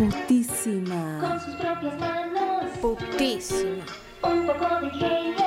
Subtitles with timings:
[0.00, 1.18] Putísima.
[1.20, 3.84] con sus propias manos, Putísima.
[4.22, 5.46] un poco de ingenio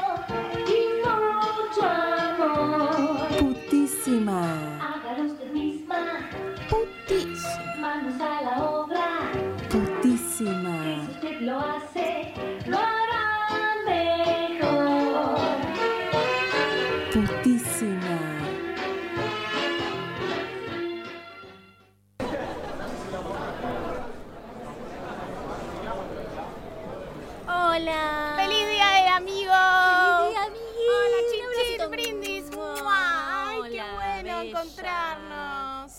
[0.67, 3.27] y mucho amor.
[3.39, 4.53] Putísima.
[4.79, 6.29] Hágalo usted misma,
[6.69, 7.75] Putísima.
[7.79, 9.31] manos a la obra.
[9.71, 10.83] Putísima.
[11.07, 12.33] Si usted lo hace,
[12.67, 13.02] lo hará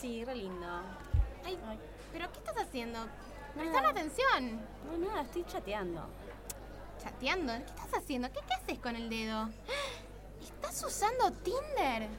[0.04, 0.66] Sí, re lindo.
[1.46, 1.78] Ay, Ay.
[2.12, 2.98] ¿pero qué estás haciendo?
[2.98, 3.10] Nada.
[3.56, 4.60] Prestame atención.
[4.84, 6.02] No, nada, estoy chateando.
[7.02, 7.54] ¿Chateando?
[7.54, 8.30] ¿Qué estás haciendo?
[8.30, 9.48] ¿Qué, qué haces con el dedo?
[10.42, 12.10] ¿Estás usando Tinder?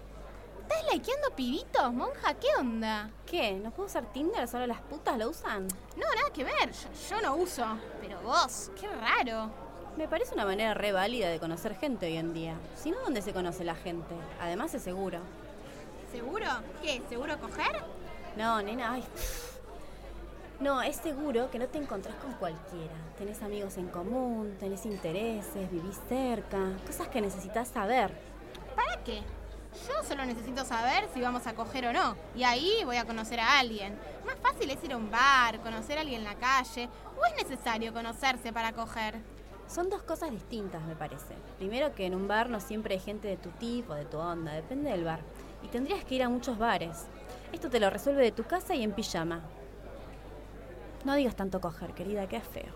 [0.64, 2.34] ¿Estás likeando pibitos, monja?
[2.34, 3.12] ¿Qué onda?
[3.24, 3.54] ¿Qué?
[3.54, 4.48] ¿No puedo usar Tinder?
[4.48, 5.68] ¿Solo las putas lo usan?
[5.96, 6.72] No, nada que ver.
[6.72, 7.68] Yo, yo no uso.
[8.02, 9.52] Pero vos, qué raro.
[9.96, 12.58] Me parece una manera re válida de conocer gente hoy en día.
[12.74, 14.16] Si no, ¿dónde se conoce la gente?
[14.42, 15.20] Además es seguro.
[16.16, 16.48] ¿Seguro?
[16.82, 17.02] ¿Qué?
[17.10, 17.84] ¿Seguro coger?
[18.38, 19.02] No, nena, ay.
[19.02, 19.56] pff.
[20.62, 22.94] No, es seguro que no te encontrás con cualquiera.
[23.18, 28.18] Tenés amigos en común, tenés intereses, vivís cerca, cosas que necesitas saber.
[28.78, 29.24] ¿Para qué?
[29.90, 32.16] Yo solo necesito saber si vamos a coger o no.
[32.34, 34.00] Y ahí voy a conocer a alguien.
[34.26, 36.88] Más fácil es ir a un bar, conocer a alguien en la calle.
[37.20, 39.16] ¿O es necesario conocerse para coger?
[39.68, 41.36] Son dos cosas distintas, me parece.
[41.58, 44.54] Primero que en un bar no siempre hay gente de tu tipo, de tu onda,
[44.54, 45.20] depende del bar.
[45.66, 47.08] Y tendrías que ir a muchos bares.
[47.52, 49.42] Esto te lo resuelve de tu casa y en pijama.
[51.04, 52.72] No digas tanto coger, querida, que es feo.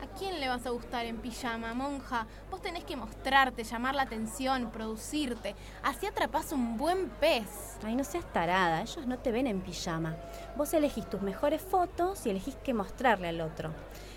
[0.00, 2.28] ¿A quién le vas a gustar en pijama, monja?
[2.48, 5.56] Vos tenés que mostrarte, llamar la atención, producirte.
[5.82, 7.76] Así atrapás un buen pez.
[7.82, 10.14] Ay, no seas tarada, ellos no te ven en pijama.
[10.56, 13.72] Vos elegís tus mejores fotos y elegís qué mostrarle al otro.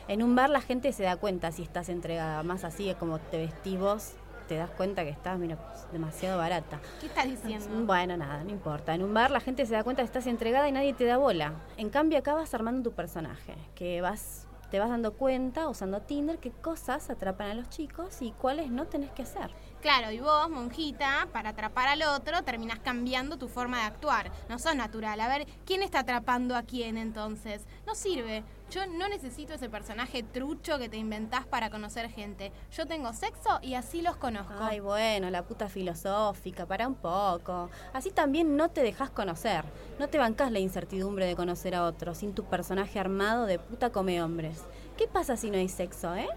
[0.08, 3.40] En un bar la gente se da cuenta si estás entregada, más así como te
[3.40, 4.14] vestís vos,
[4.52, 5.58] te das cuenta que estás, mira,
[5.94, 6.82] demasiado barata.
[7.00, 7.86] ¿Qué estás diciendo?
[7.86, 8.94] Bueno, nada, no importa.
[8.94, 11.16] En un bar la gente se da cuenta que estás entregada y nadie te da
[11.16, 11.54] bola.
[11.78, 16.38] En cambio acá vas armando tu personaje, que vas te vas dando cuenta usando Tinder
[16.40, 19.52] qué cosas atrapan a los chicos y cuáles no tenés que hacer.
[19.82, 24.32] Claro, y vos, monjita, para atrapar al otro, terminás cambiando tu forma de actuar.
[24.48, 25.20] No sos natural.
[25.20, 27.66] A ver, ¿quién está atrapando a quién entonces?
[27.86, 28.44] No sirve.
[28.72, 32.54] Yo no necesito ese personaje trucho que te inventás para conocer gente.
[32.72, 34.54] Yo tengo sexo y así los conozco.
[34.62, 37.70] Ay, bueno, la puta filosófica, para un poco.
[37.92, 39.66] Así también no te dejas conocer.
[40.00, 43.90] No te bancas la incertidumbre de conocer a otro sin tu personaje armado de puta
[43.90, 44.64] come hombres.
[44.98, 46.30] ¿Qué pasa si no hay sexo, eh?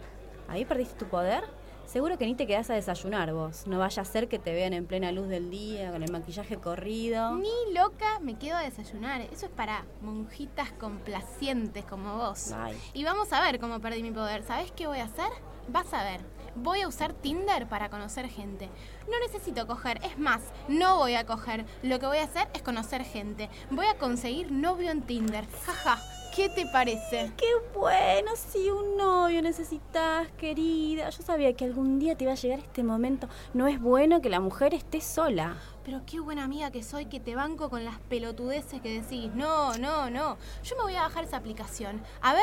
[0.48, 1.44] ¿Ahí perdiste tu poder?
[1.86, 3.66] Seguro que ni te quedás a desayunar vos.
[3.66, 6.56] No vaya a ser que te vean en plena luz del día, con el maquillaje
[6.56, 7.36] corrido.
[7.36, 9.20] Ni loca me quedo a desayunar.
[9.20, 12.52] Eso es para monjitas complacientes como vos.
[12.52, 12.76] Ay.
[12.94, 14.42] Y vamos a ver cómo perdí mi poder.
[14.44, 15.30] ¿Sabes qué voy a hacer?
[15.68, 16.20] Vas a ver.
[16.56, 18.68] Voy a usar Tinder para conocer gente.
[19.10, 21.64] No necesito coger, es más, no voy a coger.
[21.82, 23.50] Lo que voy a hacer es conocer gente.
[23.70, 25.46] Voy a conseguir novio en Tinder.
[25.66, 26.00] Jaja,
[26.34, 27.32] ¿qué te parece?
[27.36, 31.08] Qué bueno, sí, un novio necesitas, querida.
[31.10, 33.28] Yo sabía que algún día te iba a llegar este momento.
[33.52, 35.56] No es bueno que la mujer esté sola.
[35.84, 39.30] Pero qué buena amiga que soy que te banco con las pelotudeces que decís.
[39.34, 40.36] No, no, no.
[40.64, 42.02] Yo me voy a bajar esa aplicación.
[42.20, 42.42] A ver,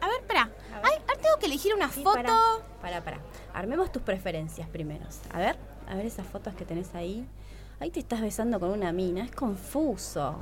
[0.00, 0.50] a ver, espera.
[0.82, 2.14] Ay, ahora tengo que elegir una Sí, foto.
[2.14, 3.18] Para, para, para.
[3.52, 5.06] Armemos tus preferencias primero.
[5.32, 5.56] A ver,
[5.88, 7.26] a ver esas fotos que tenés ahí.
[7.80, 9.24] Ahí te estás besando con una mina.
[9.24, 10.36] Es confuso.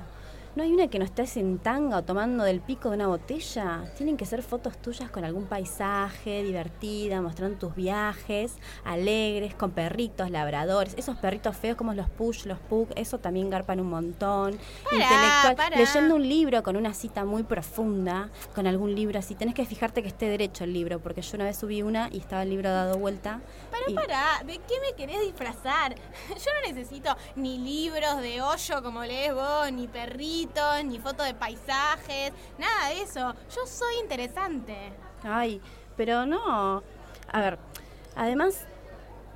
[0.54, 3.84] ¿No hay una que no estés en tanga o tomando del pico de una botella?
[3.96, 8.52] Tienen que ser fotos tuyas con algún paisaje, divertida, mostrando tus viajes,
[8.84, 10.92] alegres, con perritos, labradores.
[10.98, 14.58] Esos perritos feos como los push, los pug, eso también garpan un montón.
[14.84, 15.56] Pará, Intelectual.
[15.56, 15.76] pará.
[15.78, 19.34] Leyendo un libro con una cita muy profunda, con algún libro así.
[19.34, 22.18] Tenés que fijarte que esté derecho el libro, porque yo una vez subí una y
[22.18, 23.40] estaba el libro dado vuelta.
[23.70, 25.94] Pará, y- pará, ¿de qué me querés disfrazar?
[26.28, 30.41] Yo no necesito ni libros de hoyo como lees vos, ni perritos,
[30.84, 33.34] ni fotos de paisajes, nada de eso.
[33.54, 34.92] Yo soy interesante.
[35.22, 35.60] Ay,
[35.96, 36.82] pero no.
[37.32, 37.58] A ver,
[38.16, 38.64] además,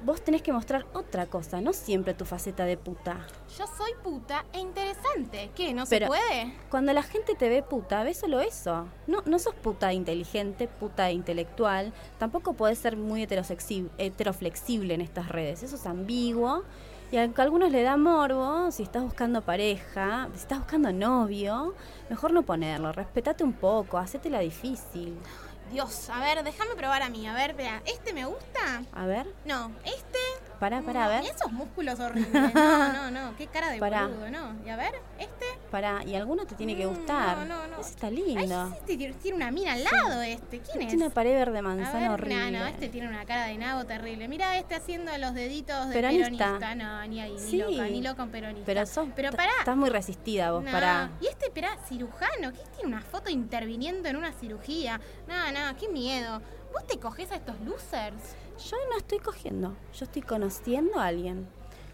[0.05, 3.27] vos tenés que mostrar otra cosa, no siempre tu faceta de puta.
[3.57, 5.51] Yo soy puta e interesante.
[5.55, 5.73] ¿Qué?
[5.73, 6.55] ¿No Pero- se puede?
[6.71, 8.87] Cuando la gente te ve puta, ves solo eso.
[9.07, 11.93] No, no sos puta inteligente, puta intelectual.
[12.19, 15.63] Tampoco podés ser muy heteroflexible en estas redes.
[15.63, 16.65] Eso es ambiguo.
[17.13, 21.75] Y aunque a algunos le da morbo, si estás buscando pareja, si estás buscando novio,
[22.11, 22.93] mejor no ponerlo.
[22.93, 25.17] Respetate un poco, hacete la difícil.
[25.71, 27.27] Dios, a ver, déjame probar a mí.
[27.27, 28.83] A ver, vea, ¿este me gusta?
[28.93, 30.19] A ver, No, este.
[30.61, 31.33] para, para, a no, ver.
[31.35, 32.55] Esos músculos horribles.
[32.55, 33.37] No, no, no.
[33.37, 34.07] Qué cara de Pará.
[34.07, 34.55] boludo, ¿no?
[34.65, 35.36] Y a ver, este.
[35.71, 37.39] Pará, y alguno te tiene que Mm, gustar.
[37.39, 37.81] no, no, no.
[37.81, 38.69] Ese está Ay, lindo.
[38.75, 40.61] este tiene- una mina al lado este.
[40.61, 40.89] ¿Quién es?
[40.89, 42.51] Tiene una pared verde manzana ver, horrible.
[42.53, 44.29] No, no, este tiene una cara de nabo terrible.
[44.29, 46.29] Mira este haciendo los deditos de Peronista.
[46.59, 46.75] peronista.
[46.77, 47.57] No, ni ahí, Sí.
[47.67, 48.67] ni loca, ni loca peronista.
[48.67, 49.51] Pero sos, Pero pará.
[49.59, 54.09] estás muy resistida vos, No, para Y este, espera, cirujano, que tiene una foto interviniendo
[54.09, 55.01] en una cirugía.
[55.27, 56.41] No, no, qué miedo.
[56.73, 58.37] ¿Vos te coges a estos losers?
[58.71, 61.47] Yo no estoy cogiendo, yo estoy conociendo a alguien.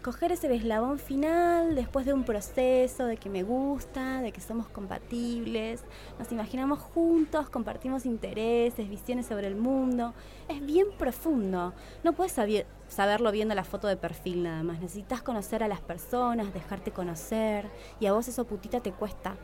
[0.03, 4.41] Coger es el eslabón final después de un proceso de que me gusta, de que
[4.41, 5.81] somos compatibles,
[6.19, 10.13] nos imaginamos juntos, compartimos intereses, visiones sobre el mundo.
[10.49, 11.73] Es bien profundo.
[12.03, 14.81] No puedes saber- saberlo viendo la foto de perfil nada más.
[14.81, 17.69] Necesitas conocer a las personas, dejarte conocer
[18.01, 19.37] y a vos eso putita te cuesta.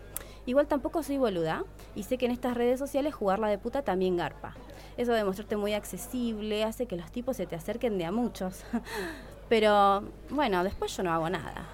[0.46, 1.64] Igual tampoco soy boluda
[1.96, 4.56] y sé que en estas redes sociales jugarla de puta también garpa.
[4.98, 8.66] Eso de mostrarte muy accesible hace que los tipos se te acerquen de a muchos.
[9.50, 11.66] Pero bueno, después yo no hago nada.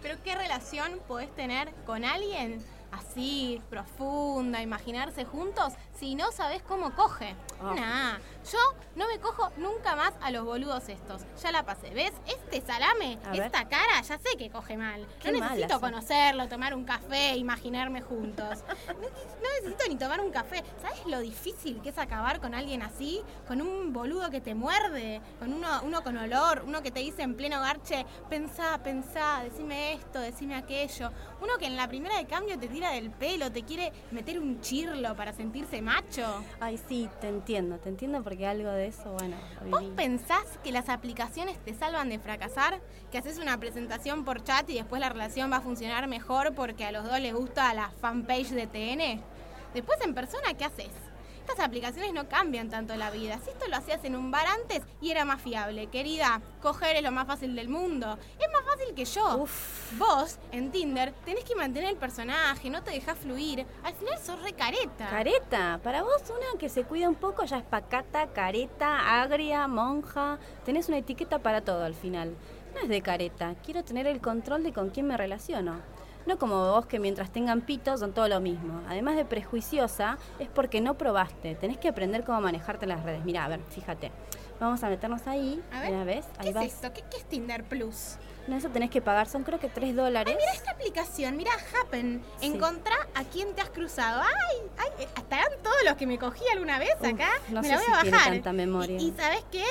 [0.00, 6.94] ¿Pero qué relación podés tener con alguien así, profunda, imaginarse juntos, si no sabés cómo
[6.94, 7.34] coge?
[7.60, 7.74] Ah.
[7.74, 8.18] Nah,
[8.50, 8.58] yo
[8.96, 11.22] no me cojo nunca más a los boludos estos.
[11.42, 11.90] Ya la pasé.
[11.90, 12.12] ¿Ves?
[12.26, 13.42] Este salame, A ver.
[13.42, 15.06] esta cara, ya sé que coge mal.
[15.20, 18.58] Qué no necesito conocerlo, tomar un café, imaginarme juntos.
[18.94, 20.62] No, no necesito ni tomar un café.
[20.80, 23.22] ¿Sabes lo difícil que es acabar con alguien así?
[23.46, 27.22] Con un boludo que te muerde, con uno, uno con olor, uno que te dice
[27.22, 31.10] en pleno garche, pensá, pensá, decime esto, decime aquello.
[31.40, 34.60] Uno que en la primera de cambio te tira del pelo, te quiere meter un
[34.60, 36.42] chirlo para sentirse macho.
[36.60, 39.36] Ay, sí, te entiendo, te entiendo porque algo de eso, bueno,
[39.70, 42.80] ¿Vos pensás que las aplicaciones te salvan de fracasar?
[43.12, 46.84] ¿Que haces una presentación por chat y después la relación va a funcionar mejor porque
[46.84, 49.22] a los dos les gusta la fanpage de TN?
[49.74, 50.90] Después en persona, ¿qué haces?
[51.46, 53.38] Estas aplicaciones no cambian tanto la vida.
[53.44, 57.02] Si esto lo hacías en un bar antes y era más fiable, querida, coger es
[57.02, 58.18] lo más fácil del mundo.
[58.40, 59.42] Es más fácil que yo.
[59.42, 59.92] Uf.
[59.98, 63.66] Vos, en Tinder, tenés que mantener el personaje, no te dejas fluir.
[63.82, 65.10] Al final sos re careta.
[65.10, 70.38] Careta, para vos una que se cuida un poco ya es pacata, careta, agria, monja.
[70.64, 72.34] Tenés una etiqueta para todo al final.
[72.74, 75.82] No es de careta, quiero tener el control de con quién me relaciono.
[76.26, 78.80] No como vos que mientras tengan pito son todo lo mismo.
[78.88, 81.54] Además de prejuiciosa, es porque no probaste.
[81.54, 83.24] Tenés que aprender cómo manejarte en las redes.
[83.24, 84.10] Mira, a ver, fíjate.
[84.60, 85.60] Vamos a meternos ahí.
[85.72, 86.24] A ver, Mira, ¿ves?
[86.26, 86.64] ¿qué Ahí es vas.
[86.66, 86.92] esto?
[86.94, 88.16] ¿Qué, qué es Tinder Plus?
[88.46, 89.26] No, eso tenés que pagar.
[89.28, 90.34] Son creo que 3 dólares.
[90.38, 91.50] Mira esta aplicación, mira
[91.80, 92.22] Happen.
[92.40, 92.46] Sí.
[92.46, 94.20] Encontrá a quién te has cruzado.
[94.22, 94.70] ¡Ay!
[94.78, 97.30] ay ¿Estarán todos los que me cogí alguna vez Uf, acá?
[97.48, 98.32] no me sé la voy a bajar.
[98.32, 98.98] tanta memoria.
[99.00, 99.64] Y, y ¿sabes qué?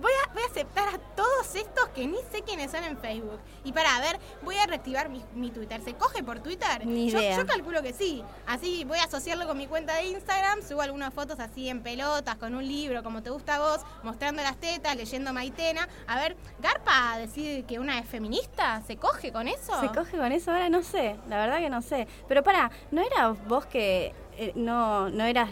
[0.00, 3.40] Voy a, voy a aceptar a todos estos que ni sé quiénes son en Facebook.
[3.64, 5.80] Y para, a ver, voy a reactivar mi, mi Twitter.
[5.82, 6.86] ¿Se coge por Twitter?
[6.86, 7.38] Ni yo, idea.
[7.38, 8.22] yo calculo que sí.
[8.46, 10.62] Así voy a asociarlo con mi cuenta de Instagram.
[10.62, 14.42] Subo algunas fotos así en pelotas, con un libro, como te gusta a vos, mostrando
[14.42, 15.88] las tetas, leyendo Maitena.
[16.06, 18.82] A ver, ¿Garpa decir que una es feminista?
[18.82, 19.80] ¿Se coge con eso?
[19.80, 20.50] ¿Se coge con eso?
[20.50, 22.08] Ahora no sé, la verdad que no sé.
[22.26, 25.48] Pero para, ¿no era vos que eh, no, no eras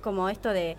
[0.00, 0.76] como esto de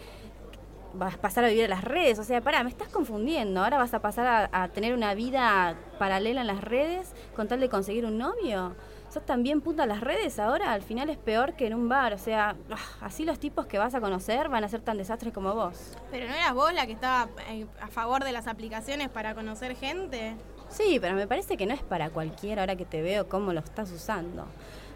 [0.93, 2.19] vas a pasar a vivir en las redes?
[2.19, 3.61] O sea, para, me estás confundiendo.
[3.61, 7.59] Ahora vas a pasar a, a tener una vida paralela en las redes con tal
[7.59, 8.73] de conseguir un novio.
[9.09, 10.73] ¿Sos también puta las redes ahora?
[10.73, 12.13] Al final es peor que en un bar.
[12.13, 15.33] O sea, ah, así los tipos que vas a conocer van a ser tan desastres
[15.33, 15.97] como vos.
[16.11, 19.75] Pero no eras vos la que estaba eh, a favor de las aplicaciones para conocer
[19.75, 20.35] gente.
[20.69, 23.59] Sí, pero me parece que no es para cualquiera ahora que te veo cómo lo
[23.59, 24.45] estás usando.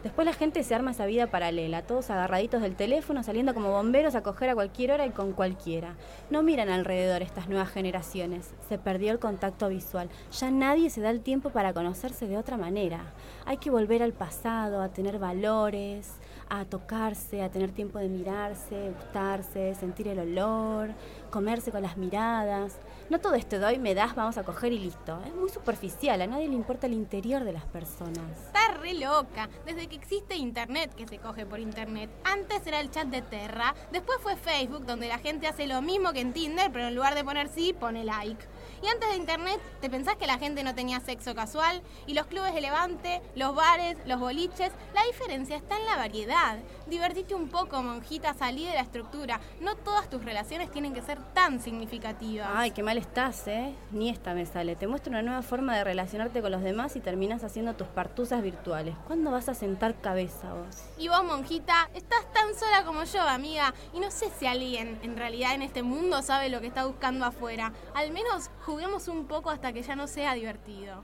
[0.03, 4.15] Después la gente se arma esa vida paralela, todos agarraditos del teléfono, saliendo como bomberos
[4.15, 5.95] a coger a cualquier hora y con cualquiera.
[6.31, 8.55] No miran alrededor estas nuevas generaciones.
[8.67, 10.09] Se perdió el contacto visual.
[10.31, 13.13] Ya nadie se da el tiempo para conocerse de otra manera.
[13.45, 16.13] Hay que volver al pasado, a tener valores,
[16.53, 20.89] a tocarse, a tener tiempo de mirarse, gustarse, sentir el olor,
[21.29, 22.77] comerse con las miradas.
[23.09, 25.17] No todo esto doy, me das, vamos a coger y listo.
[25.25, 28.37] Es muy superficial, a nadie le importa el interior de las personas.
[28.47, 29.47] Está re loca.
[29.65, 32.09] Desde que existe internet, que se coge por internet.
[32.25, 36.11] Antes era el chat de Terra, después fue Facebook, donde la gente hace lo mismo
[36.11, 38.45] que en Tinder, pero en lugar de poner sí, pone like.
[38.83, 41.83] Y antes de internet, ¿te pensás que la gente no tenía sexo casual?
[42.07, 46.57] Y los clubes de levante, los bares, los boliches, la diferencia está en la variedad.
[46.87, 49.39] Divertite un poco, monjita, salí de la estructura.
[49.59, 52.49] No todas tus relaciones tienen que ser tan significativas.
[52.53, 53.75] Ay, qué mal estás, ¿eh?
[53.91, 54.75] Ni esta me sale.
[54.75, 58.41] Te muestro una nueva forma de relacionarte con los demás y terminas haciendo tus partuzas
[58.41, 58.95] virtuales.
[59.05, 60.83] ¿Cuándo vas a sentar cabeza vos?
[60.97, 63.73] Y vos, monjita, estás tan sola como yo, amiga.
[63.93, 67.25] Y no sé si alguien en realidad en este mundo sabe lo que está buscando
[67.25, 67.73] afuera.
[67.93, 71.03] Al menos juguemos un poco hasta que ya no sea divertido.